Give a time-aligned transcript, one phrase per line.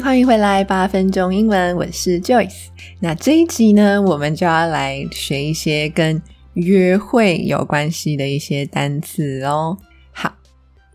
[0.00, 2.68] 欢迎回来，八分钟英文，我是 Joyce。
[3.00, 6.22] 那这一集呢，我们就要来学一些跟
[6.54, 9.78] 约会有关系的一些单词哦。
[10.12, 10.36] 好，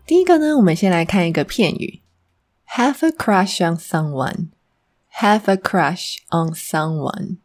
[0.06, 2.00] 第一个呢，我们先来看一个片语
[2.76, 4.48] ：have a crush on someone。
[5.20, 7.36] have a crush on someone。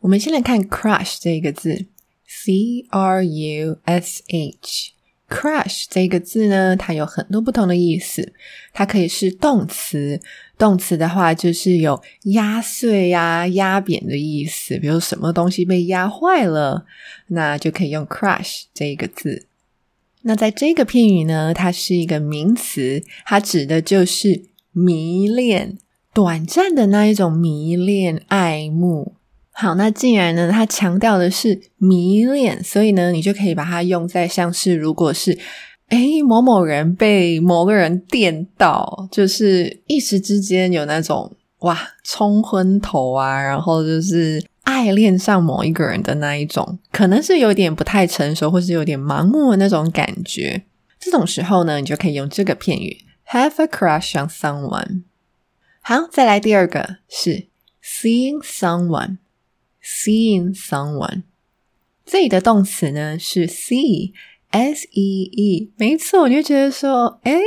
[0.00, 1.86] 我们先来看 crush 这个字
[2.26, 4.92] ，c r u s h。
[5.32, 8.34] Crush 这个字呢，它有很多不同的意思。
[8.74, 10.20] 它可以是动词，
[10.58, 14.78] 动词的话就是有压碎呀、压扁的意思。
[14.78, 16.84] 比如什么东西被压坏了，
[17.28, 19.46] 那就可以用 crush 这个字。
[20.22, 25.78] 那在这个片语呢，它是一个名词，它指的就是迷恋、
[26.12, 29.14] 短暂的那一种迷恋、爱慕。
[29.54, 35.38] 好，那既然呢，它强调的是迷恋，所以呢，你就可以把它用在像是如果是，
[35.88, 50.62] 诶某某人被某个人电到，就是一时之间有那种哇冲昏头啊，然后就是爱恋上某一个人的那一种，可能是有点不太成熟，或是有点盲目的那种感觉。
[50.98, 55.02] 这种时候呢，你就可以用这个片语 have a crush on someone。
[55.82, 57.48] 好，再来第二个是
[57.84, 59.18] seeing someone。
[59.84, 61.22] Seeing someone，
[62.06, 67.40] 这里的动词呢是 see，s e e，没错，你就觉得说，哎，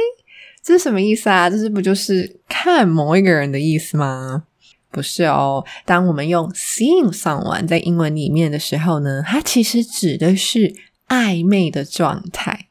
[0.61, 1.49] 这是什么意思啊？
[1.49, 4.43] 这是不就是看某一个人的意思吗？
[4.91, 10.73] 不是哦，当我们用 seeing someone 在英文里面的时候呢，它其实指的是
[11.07, 12.67] 暧昧的状态。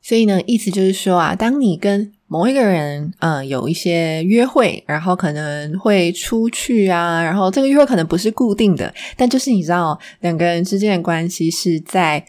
[0.00, 12.22] 所以呢，意思就是说啊，当你跟某一个人，嗯，有一些约会，然后可能会出去啊，然后这个约会可能不是固定的，但就是你知道，两个人之间的关系是在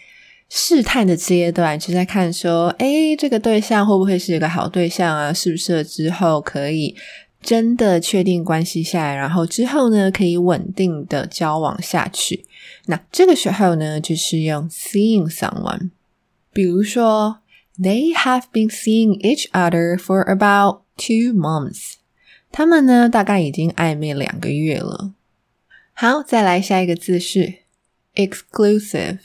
[0.47, 5.33] 试探的阶段，就在看说，诶，这个对象会不会是一个好对象啊？
[5.33, 6.95] 是不是之后可以
[7.41, 12.45] 真的确定关系下来，然后之后呢，可以稳定的交往下去。
[12.85, 15.89] 那这个时候呢，就是用 seeing someone，
[16.53, 17.39] 比如说。
[17.81, 21.94] They have been seeing each other for about two months。
[22.51, 25.13] 他们呢，大概已经暧昧两个月了。
[25.94, 27.59] 好，再来下一个字是
[28.16, 29.19] exclusive。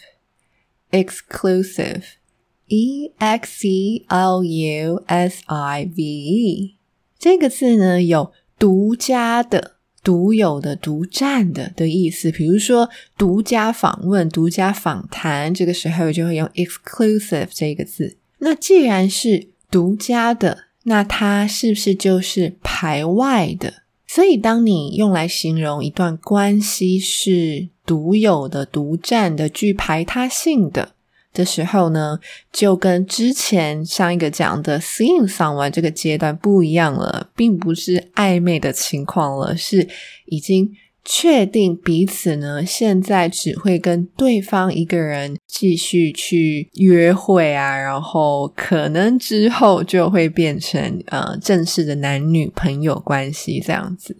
[0.91, 6.77] exclusive，e x c l u s i v e。
[7.19, 9.73] 这个字呢，有独家的、
[10.05, 12.31] 独有的、独占的的意思。
[12.31, 12.89] 比如说，
[13.19, 18.19] 独家访问、独家访谈，这个时候就会用 exclusive 这个字。
[18.45, 23.73] 那既然是独家的，那它是不是就是排外的？
[24.07, 30.91] 所以，当你用来形容一段关系是独有的、独占的、具排他性的
[31.33, 32.21] 的时候呢，
[32.53, 39.89] 就跟之前上一个讲的 seeing someone 这个阶段不一样了，并不是暧昧的情况了，是
[40.27, 40.71] 已经。
[41.05, 54.17] 确定彼此呢，现在只会跟对方一个人继续去约会啊，然后可能之后就会变成呃正式的男女朋友关系这样子。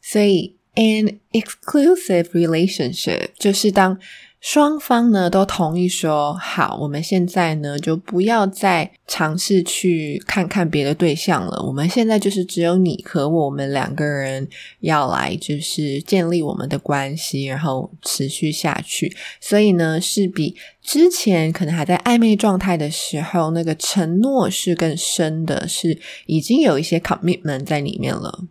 [0.00, 3.98] 所以，an exclusive relationship 就是当。
[4.40, 11.62] 双方呢都同意说好，我们现在呢就不要再尝试去看看别的对象了。
[11.66, 14.48] 我们现在就是只有你和我们两个人
[14.80, 19.14] 要来，就是建立我们的关系，然后持续下去。
[19.42, 28.46] 所以呢，是比之前可能还在暧昧状态的时候，那个承诺是更深的，是已经有一些 commitment 在里面了，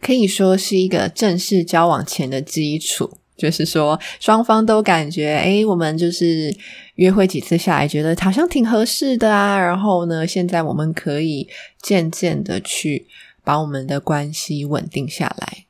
[0.00, 3.17] 可以说是一个正式交往前的基础。
[3.38, 6.54] 就是说，双方都感觉，诶，我们就是
[6.96, 9.58] 约会几次下来，觉得好像挺合适的啊。
[9.58, 11.48] 然后呢，现在我们可以
[11.80, 13.06] 渐渐的去
[13.44, 15.67] 把我们的关系稳定下来。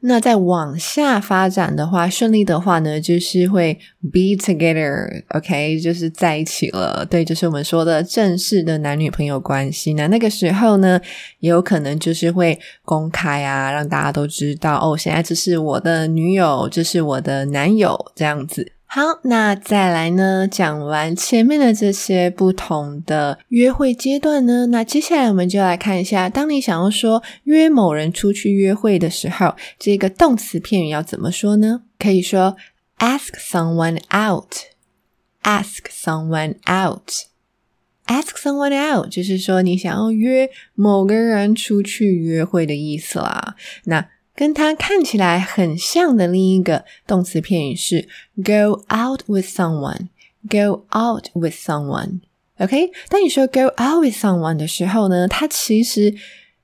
[0.00, 3.76] 那再往下发展的话，顺利的话呢，就是会
[4.12, 7.04] be together，OK，就是在一起了。
[7.04, 9.94] 对，就是我们说的正式的男女朋友关系。
[9.94, 11.00] 那那个时候呢，
[11.40, 18.72] 也有可能就是会公开啊，让大家都知道哦，现在这是我的女友，这是我的男友，这样子。
[18.90, 20.48] 好，那再来呢？
[20.50, 31.82] 讲完前面的这些不同的约会阶段呢，那接下来我们就来看一下，当你想要说约某人出去约会的时候，这个动词片语要怎么说呢？
[31.98, 32.56] 可以说
[32.96, 43.54] ask someone out，ask someone out，ask someone out，就是说你想要约某个人出去约会的意思啦。
[43.84, 44.08] 那
[44.38, 50.06] 跟它看起来很像的另一个动词片语是 go out with someone。
[50.48, 52.20] go out with someone。
[52.58, 56.14] OK，当你说 go out with someone 的时候呢，它其实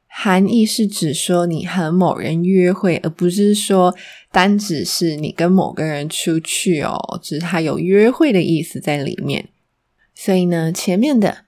[0.06, 3.96] 含义是指说你和某人约会，而不是说
[4.30, 9.48] 单只是你跟某个人出去哦，只是它有约会的意思在里面。
[10.14, 11.38] 所以呢，前面的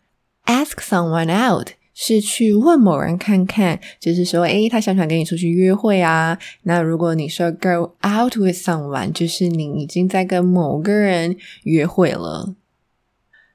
[0.47, 1.69] ask someone out。
[1.99, 6.39] 是去问某人看看，就是说，诶，他想不想跟你出去约会啊？
[6.65, 12.55] 那如果你说 go out with someone，就是你已经在跟某个人约会了。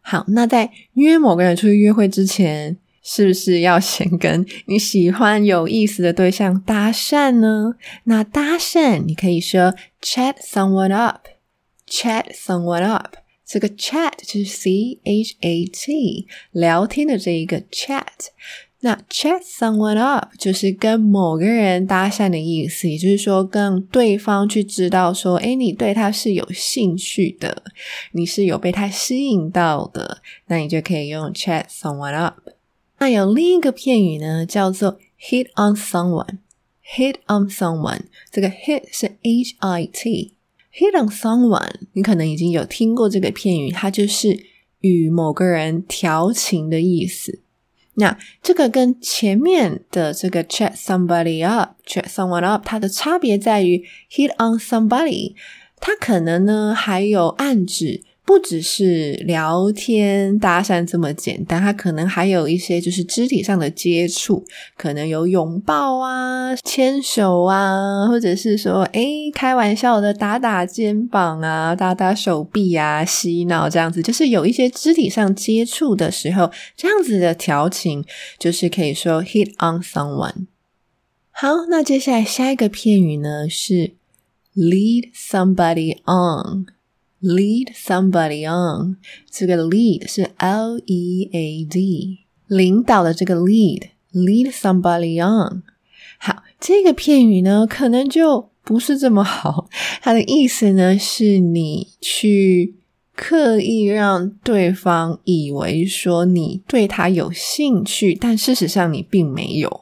[0.02, 7.76] 好，那在约某个人出去约会之前，是不是要先跟你喜欢有意思的对象搭讪呢？
[8.06, 13.21] 那搭讪你可以说 chat someone up，chat someone up。
[13.52, 18.06] 这个 chat 就是 c h a t 聊天的这一个 chat，
[18.80, 27.64] 那 chat someone up 就是跟某个人搭讪的意思，也就是说跟对方去知道说，哎，你对他是有兴趣的，
[28.14, 32.38] 你是有被他吸引到的，那你就可以用 chat someone up。
[33.00, 40.36] 那有另一个片语呢，叫做 hit on someone，hit on someone，这个 hit 是 h i t。
[40.74, 44.46] Hit on someone，你可能已经有听过这个片语，它就是
[44.80, 47.42] 与某个人调情的意思。
[47.96, 55.36] 那这个跟前面的这个 chat somebody up，chat someone up，它的差别在于 hit on somebody，
[55.82, 58.04] 它可能呢还有暗指。
[58.24, 64.46] 不只是聊天搭讪这么简单，它可能还有一些就是肢体上的接触，
[64.78, 78.06] 可能有拥抱啊、牵手啊，或者是说诶开玩笑的打打肩膀啊、打打手臂啊、嬉闹这样子，就是有一些肢体上接触的时候，这样子的调情
[78.40, 80.46] 就是可以说 hit on someone。
[81.32, 83.96] 好，那接下来下一个片语呢是
[84.56, 86.68] lead somebody on。
[87.22, 88.98] Lead somebody on，
[89.30, 95.62] 这个 lead 是 L E A D，领导的这个 lead，lead somebody on。
[96.18, 99.70] 好，这个片语呢，可能就不是这么好。
[100.02, 102.76] 它的意思呢，是你去
[103.16, 109.82] 刻意让对方以为说你对他有兴趣，但事实上你并没有。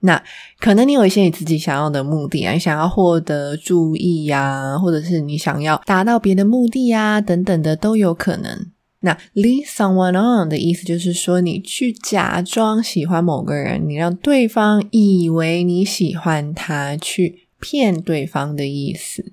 [0.00, 0.22] 那
[0.60, 8.66] 可能你有一些你自己想要的目的啊，你想要获得注意呀，或者是你想要达到别的目的呀，等等的都有可能。
[9.00, 19.32] 那 lead someone on 的意思就是说，你去假装喜欢某个人，你让对方以为你喜欢他，去骗对方的意思。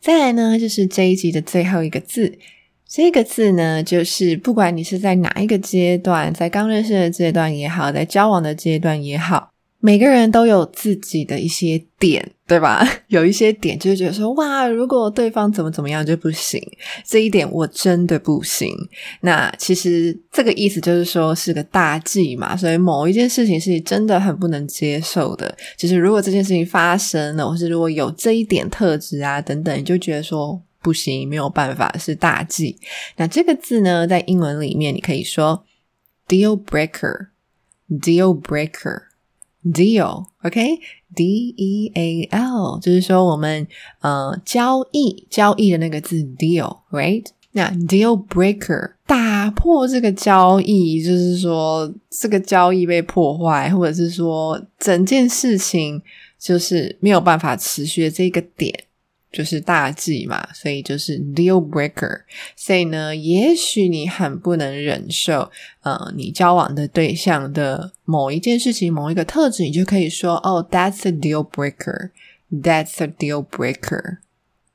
[0.00, 2.38] 再来呢，就是这一集的最后一个字，
[2.84, 9.50] 这个字呢，就是不管你是在哪一个阶段，在刚认识的阶段也好，在交往的阶段也好。
[9.80, 12.84] 每个人都有自己的一些点，对吧？
[13.06, 16.60] 有一些点就是觉得说，哇，如果对方怎么怎么样就不行，
[17.06, 18.74] 这一点我真的不行。
[19.20, 25.56] 那其实这个意思就是说是个大忌嘛，所以某一件事情是你真的很不能接受的。
[25.76, 32.76] 就是如果这件事情发生了，或是如果有这一点特质啊等等，你就觉得说不行，没有办法，是大忌。
[33.16, 35.64] 那这个字呢，在英文里面你可以说
[36.26, 39.02] deal breaker，deal breaker。
[39.64, 43.66] Deal，OK，D E A L，就是说我们
[44.00, 47.26] 呃交易交易的那个字 deal，right？
[47.52, 56.00] 那 deal breaker 打破这个交易，就是说这个交易被破坏，或者是说整件事情
[56.38, 58.84] 就是没有办法持续的这个点。
[59.30, 62.22] 就是大忌嘛，所以就是 deal breaker。
[62.56, 65.50] 所以呢，也许你很不能忍受，
[65.82, 74.18] 呃，你交往的对象的某一件事情、某一个特质，你就可以说，哦，that's a deal breaker，that's a deal breaker。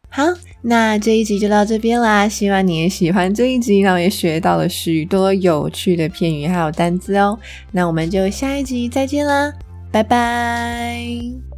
[0.10, 0.24] 好，
[0.62, 7.40] 那这一集就到这边啦，希望你也喜欢这一集，然后也学到了许多有趣的片语还有单词哦。
[7.72, 9.52] 那我们就下一集再见啦，
[9.92, 11.53] 拜拜。